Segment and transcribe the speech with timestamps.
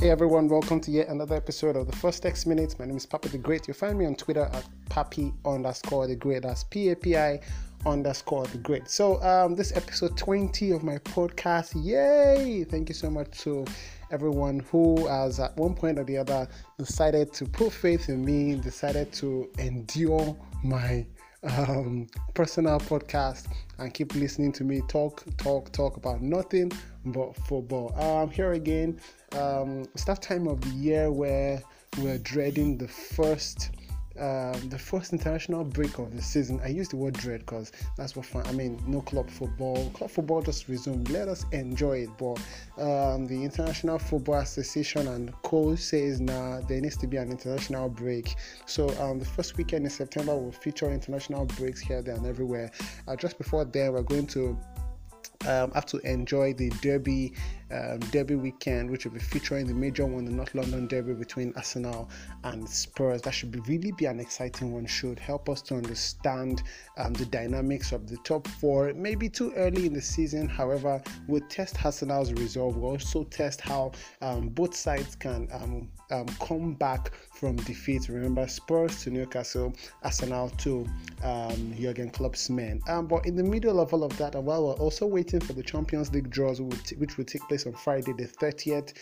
[0.00, 2.78] Hey everyone, welcome to yet another episode of the First X Minutes.
[2.78, 3.68] My name is Papi the Great.
[3.68, 6.40] You'll find me on Twitter at Papi underscore the Great.
[6.44, 7.38] That's P A P I
[7.84, 8.88] underscore the Great.
[8.88, 11.72] So um, this episode 20 of my podcast.
[11.84, 12.64] Yay!
[12.64, 13.66] Thank you so much to
[14.10, 16.48] everyone who has at one point or the other
[16.78, 21.04] decided to put faith in me, decided to endure my
[21.42, 23.46] um, personal podcast
[23.78, 26.70] and keep listening to me talk, talk, talk about nothing
[27.06, 27.94] but football.
[28.00, 29.00] Um, here again,
[29.32, 31.62] um, it's that time of the year where
[31.98, 33.70] we're dreading the first
[34.20, 36.60] um, the first international break of the season.
[36.62, 38.46] I use the word dread because that's what fun.
[38.46, 39.90] I mean, no club football.
[39.90, 41.08] Club football just resumed.
[41.10, 42.10] Let us enjoy it.
[42.18, 42.38] But
[42.82, 47.30] um, the International Football Association and Co says now nah, there needs to be an
[47.30, 48.34] international break.
[48.66, 52.70] So um, the first weekend in September will feature international breaks here, there, and everywhere.
[53.08, 54.58] Uh, just before then, we're going to
[55.46, 57.32] um, have to enjoy the Derby
[57.72, 61.52] um, Derby weekend, which will be featuring the major one, the North London Derby between
[61.56, 62.08] Arsenal
[62.44, 63.22] and Spurs.
[63.22, 64.86] That should be, really be an exciting one.
[64.86, 66.62] Should help us to understand
[66.98, 68.92] um, the dynamics of the top four.
[68.94, 72.76] Maybe too early in the season, however, we'll test Arsenal's resolve.
[72.76, 78.08] We'll also test how um, both sides can um, um, come back from defeat.
[78.08, 80.86] Remember, Spurs to Newcastle, Arsenal to
[81.22, 82.80] um, Jurgen Klopp's men.
[82.86, 86.12] But in the middle of all of that, while we're also waiting for the Champions
[86.12, 88.94] League draws, which will take place on Friday the 30th,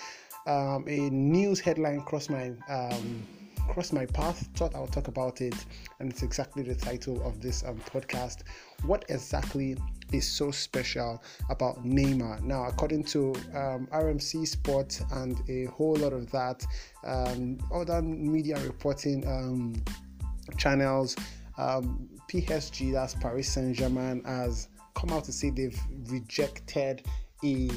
[0.47, 3.23] um, a news headline crossed my um,
[3.69, 4.49] crossed my path.
[4.55, 5.55] Thought I'll talk about it,
[6.01, 8.43] and it's exactly the title of this um, podcast.
[8.85, 9.77] What exactly
[10.13, 12.41] is so special about Neymar?
[12.43, 16.65] Now, according to um, RMC Sport and a whole lot of that,
[17.05, 19.83] um, other media reporting um,
[20.57, 21.15] channels,
[21.59, 27.07] PSG, that's Paris Saint Germain, has come out to say they've rejected
[27.45, 27.71] a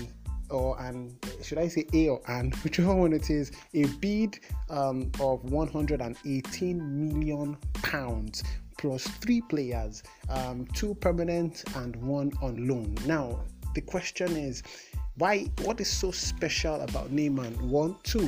[0.51, 5.11] or an should I say A or an whichever one it is a bid um,
[5.19, 8.43] of 118 million pounds
[8.77, 12.95] plus three players, um, two permanent and one on loan.
[13.05, 13.39] Now
[13.75, 14.63] the question is
[15.17, 17.61] why what is so special about Neymar?
[17.61, 18.27] One, two,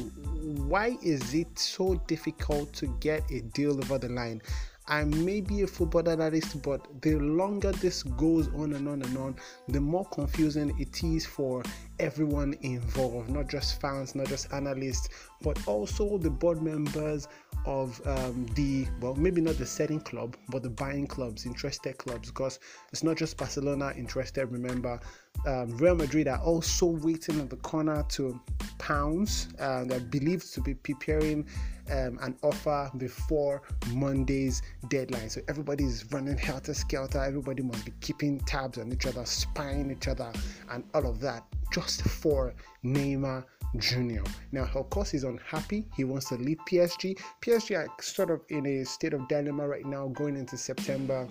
[0.68, 4.42] why is it so difficult to get a deal over the line?
[4.88, 9.18] I may be a football analyst, but the longer this goes on and on and
[9.18, 9.36] on,
[9.70, 11.64] the more confusing it is for
[12.00, 15.08] everyone involved, not just fans, not just analysts,
[15.42, 17.30] but also the board members
[17.66, 22.30] of um, the well, maybe not the setting club, but the buying clubs, interested clubs,
[22.30, 22.60] because
[22.92, 24.46] it's not just Barcelona interested.
[24.52, 25.00] Remember,
[25.46, 28.40] um, Real Madrid are also waiting on the corner to
[28.78, 29.50] pounds.
[29.60, 31.48] Uh, they're believed to be preparing
[31.92, 35.30] um, an offer before Monday's deadline.
[35.30, 37.20] So everybody is running helter skelter.
[37.24, 40.32] Everybody must be keeping tabs on each other, spying each other,
[40.70, 41.44] and all of that
[41.74, 42.54] just for
[42.86, 43.44] Neymar
[43.78, 44.24] Jr.
[44.52, 45.86] Now, of course, he's unhappy.
[45.96, 47.20] He wants to leave PSG.
[47.42, 51.28] PSG are sort of in a state of dilemma right now going into September.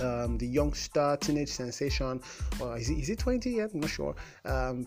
[0.00, 2.20] Um, the young star, teenage sensation,
[2.60, 3.70] or is he, is he 20 yet?
[3.72, 4.14] I'm not sure.
[4.44, 4.84] Um,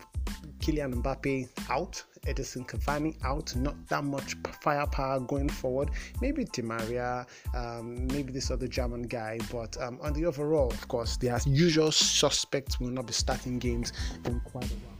[0.58, 5.90] Kylian Mbappe out, Edinson Cavani out, not that much firepower going forward.
[6.20, 10.86] Maybe Di Maria, um, maybe this other German guy, but um, on the overall, of
[10.86, 13.92] course, the usual suspects will not be starting games
[14.26, 14.99] in quite a while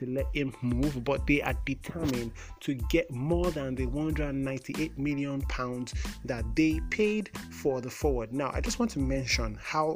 [0.00, 5.42] to let him move, but they are determined to get more than the 198 million
[5.42, 5.94] pounds
[6.24, 8.32] that they paid for the forward.
[8.32, 9.94] Now, I just want to mention how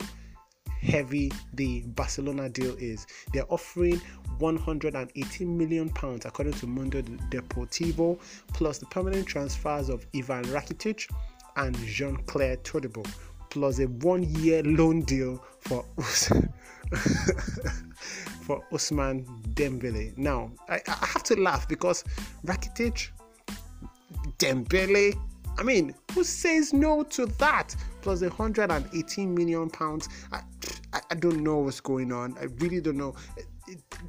[0.67, 3.07] heavy the Barcelona deal is.
[3.33, 4.01] They're offering
[4.39, 8.21] 118 million pounds according to Mundo Deportivo,
[8.53, 11.11] plus the permanent transfers of Ivan Rakitic
[11.57, 13.07] and Jean-Clair Todibo,
[13.49, 15.85] plus a one-year loan deal for
[18.43, 20.17] for Ousmane Dembele.
[20.17, 22.05] Now, I, I have to laugh because
[22.47, 23.09] Rakitic,
[24.39, 25.15] Dembele,
[25.57, 27.75] I mean, who says no to that?
[28.03, 30.09] Plus 118 million pounds.
[30.33, 30.41] I,
[30.93, 32.37] I, I don't know what's going on.
[32.39, 33.15] I really don't know.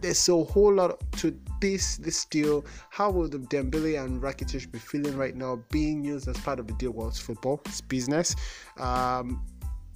[0.02, 2.66] There's a whole lot to this this deal.
[2.90, 6.68] How will the Dembele and Rakitic be feeling right now, being used as part of
[6.68, 6.92] the deal?
[6.92, 8.36] Well, it's football, it's business.
[8.78, 9.46] Um,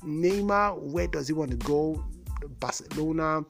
[0.03, 2.03] Neymar, where does he want to go?
[2.62, 3.44] Barcelona,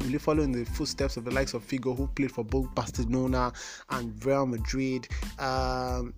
[0.00, 3.52] really following the footsteps of the likes of Figo, who played for both Barcelona
[3.90, 5.08] and Real Madrid.
[5.38, 6.14] Um,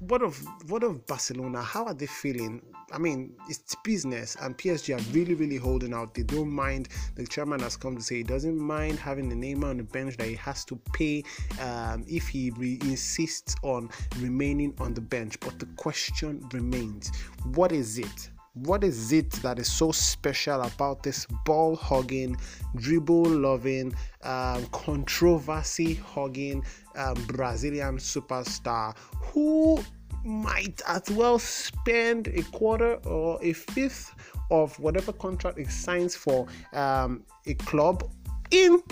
[0.00, 0.36] what of
[0.68, 1.62] what of Barcelona?
[1.62, 2.60] How are they feeling?
[2.92, 6.14] I mean, it's business, and PSG are really, really holding out.
[6.14, 6.88] They don't mind.
[7.14, 10.16] The chairman has come to say he doesn't mind having the Neymar on the bench
[10.18, 11.24] that he has to pay
[11.60, 13.88] um, if he re- insists on
[14.18, 15.38] remaining on the bench.
[15.40, 17.10] But the question remains:
[17.54, 22.36] What is it What is it that is so special about this ball hugging,
[22.76, 23.94] dribble loving,
[24.24, 26.62] um, controversy hugging
[26.94, 29.82] um, Brazilian superstar who
[30.22, 34.14] might as well spend a quarter or a fifth
[34.50, 38.04] of whatever contract he signs for um, a club
[38.50, 38.82] in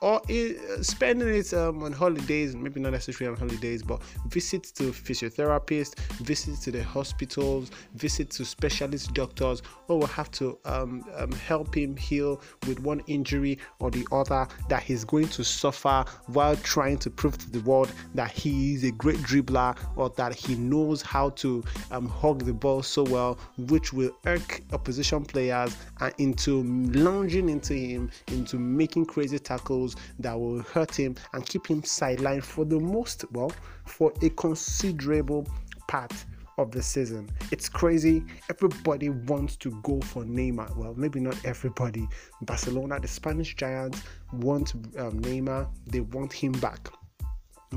[0.00, 4.84] or uh, spending it um, on holidays, maybe not necessarily on holidays, but visits to
[4.84, 11.32] physiotherapists, visits to the hospitals, visits to specialist doctors, or will have to um, um,
[11.32, 16.56] help him heal with one injury or the other that he's going to suffer while
[16.56, 20.54] trying to prove to the world that he is a great dribbler or that he
[20.54, 23.38] knows how to um, hug the ball so well,
[23.68, 25.76] which will irk opposition players
[26.18, 26.62] into
[26.92, 32.44] lunging into him, into making crazy tackles that will hurt him and keep him sidelined
[32.44, 33.52] for the most, well,
[33.84, 35.46] for a considerable
[35.88, 36.12] part
[36.58, 37.28] of the season.
[37.50, 38.22] It's crazy.
[38.48, 40.76] Everybody wants to go for Neymar.
[40.76, 42.06] Well, maybe not everybody.
[42.42, 44.02] Barcelona, the Spanish giants,
[44.32, 45.68] want um, Neymar.
[45.86, 46.88] They want him back.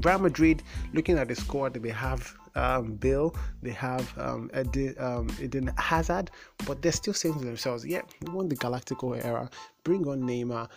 [0.04, 0.64] Real Madrid,
[0.94, 6.32] looking at the squad they have um, Bale, they have um, Eden, um, Eden Hazard,
[6.66, 9.50] but they're still saying to themselves, yeah, we want the Galactico era,
[9.84, 10.68] bring on Neymar,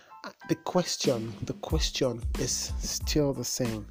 [0.49, 3.87] the question, the question is still the same.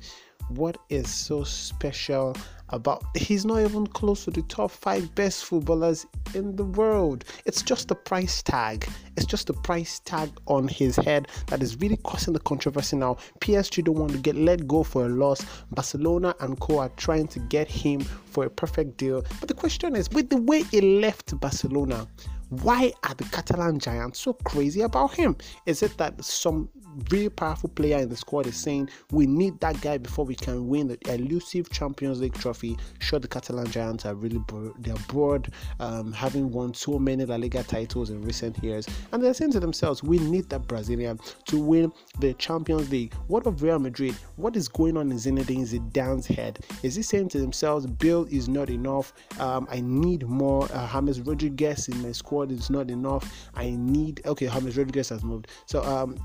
[0.49, 2.35] What is so special
[2.69, 7.25] about he's not even close to the top five best footballers in the world.
[7.45, 8.87] It's just the price tag.
[9.15, 13.17] It's just the price tag on his head that is really causing the controversy now.
[13.39, 15.45] PSG don't want to get let go for a loss.
[15.71, 19.23] Barcelona and Co are trying to get him for a perfect deal.
[19.39, 22.07] But the question is, with the way he left Barcelona,
[22.49, 25.35] why are the Catalan giants so crazy about him?
[25.65, 26.69] Is it that some
[27.09, 30.67] really powerful player in the squad is saying we need that guy before we can
[30.67, 32.77] win the elusive Champions League trophy?
[32.99, 34.73] Sure, the Catalan giants are really bored.
[34.79, 39.33] They're bored, um, having won so many La Liga titles in recent years, and they're
[39.33, 43.13] saying to themselves, we need that Brazilian to win the Champions League.
[43.27, 44.15] What of Real Madrid?
[44.35, 46.59] What is going on in Zinedine Zidane's head?
[46.83, 49.13] Is he saying to themselves, Bale is not enough?
[49.39, 50.67] Um, I need more.
[50.71, 53.49] Uh, James Rodriguez in my squad squad is not enough.
[53.55, 55.47] I need okay, James Rodriguez has moved.
[55.65, 56.15] So um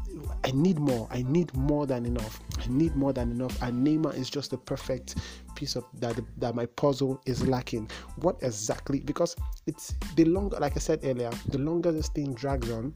[0.44, 1.08] I need more.
[1.10, 2.40] I need more than enough.
[2.58, 3.60] I need more than enough.
[3.62, 5.16] And Neymar is just the perfect
[5.54, 7.90] piece of that that my puzzle is lacking.
[8.16, 9.00] What exactly?
[9.00, 9.36] Because
[9.66, 12.94] it's the longer, like I said earlier, the longer this thing drags on,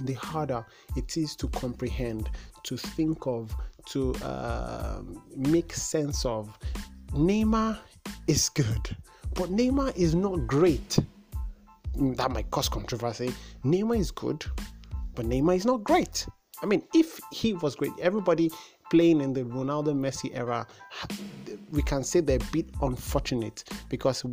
[0.00, 0.64] the harder
[0.96, 2.30] it is to comprehend,
[2.64, 3.54] to think of,
[3.86, 5.02] to uh,
[5.36, 6.58] make sense of.
[7.12, 7.78] Neymar
[8.28, 8.96] is good,
[9.34, 10.98] but Neymar is not great
[11.94, 13.32] that might cause controversy.
[13.64, 14.44] Neymar is good,
[15.14, 16.26] but Neymar is not great.
[16.62, 18.50] I mean, if he was great, everybody
[18.90, 20.66] playing in the Ronaldo Messi era,
[21.70, 24.24] we can say they're a bit unfortunate because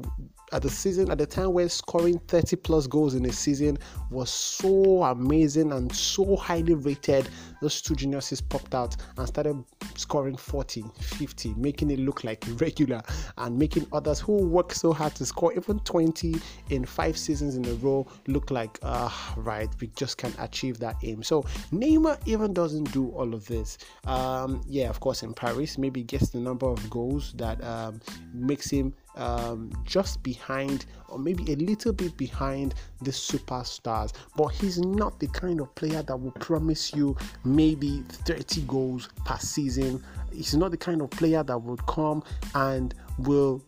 [0.54, 3.78] at the season at the time where scoring 30 plus goals in a season
[4.10, 7.28] was so amazing and so highly rated
[7.62, 9.62] those two geniuses popped out and started
[9.96, 13.02] scoring 40 50 making it look like regular
[13.40, 16.36] and making others who work so hard to score even 20
[16.70, 20.96] in five seasons in a row look like uh, right we just can't achieve that
[21.04, 21.24] aim.
[21.24, 23.78] So neymar even doesn't do all of this.
[24.06, 28.00] Um, yeah of course in paris maybe gets the number of goals that um,
[28.34, 34.14] makes him um, just behind or maybe a little bit behind the superstars.
[34.36, 39.38] But he's not the kind of player that will promise you maybe 30 goals per
[39.38, 40.04] season.
[40.32, 42.24] He's not the kind of player that will come
[42.54, 43.64] and will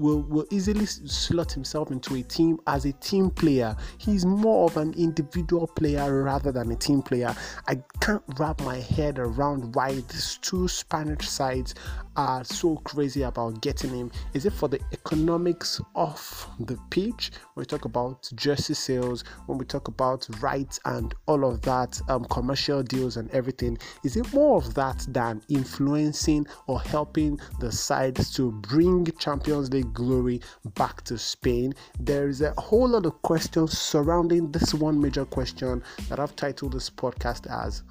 [0.00, 3.76] will, will easily slot himself into a team as a team player.
[3.98, 7.36] He's more of an individual player rather than a team player.
[7.68, 11.74] I can't wrap my head around why these two Spanish sides
[12.20, 14.12] are so crazy about getting him.
[14.34, 17.32] Is it for the economics of the pitch?
[17.54, 21.98] When we talk about jersey sales, when we talk about rights and all of that,
[22.10, 27.72] um, commercial deals and everything, is it more of that than influencing or helping the
[27.72, 30.42] sides to bring Champions League glory
[30.74, 31.72] back to Spain?
[31.98, 36.74] There is a whole lot of questions surrounding this one major question that I've titled
[36.74, 37.82] this podcast as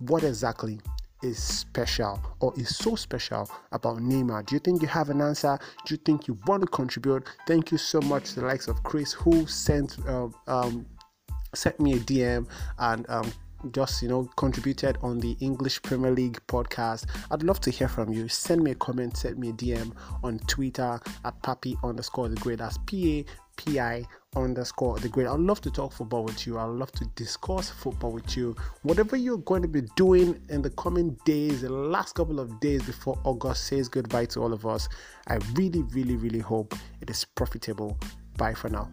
[0.00, 0.80] What exactly
[1.22, 4.46] is special or is so special about Neymar?
[4.46, 5.58] Do you think you have an answer?
[5.86, 7.26] Do you think you want to contribute?
[7.46, 10.86] Thank you so much to the likes of Chris who sent uh, um,
[11.54, 12.46] sent me a DM
[12.78, 13.32] and um,
[13.72, 17.06] just you know contributed on the English Premier League podcast.
[17.30, 18.28] I'd love to hear from you.
[18.28, 22.58] Send me a comment, send me a DM on Twitter at papi underscore the great.
[22.58, 23.24] That's P A
[23.56, 24.04] P I
[24.36, 25.26] underscore the great.
[25.26, 26.58] I'd love to talk football with you.
[26.58, 28.54] I'd love to discuss football with you.
[28.82, 32.82] Whatever you're going to be doing in the coming days, the last couple of days
[32.84, 34.88] before August says goodbye to all of us,
[35.26, 37.98] I really, really, really hope it is profitable.
[38.36, 38.88] Bye for now.